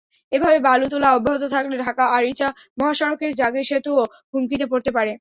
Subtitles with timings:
[0.31, 2.47] এভাবে বালু তোলা অব্যাহত থাকলে ঢাকা-আরিচা
[2.79, 5.09] মহাসড়কের জাগীর সেতুও হুমকিতে পড়তে পারে।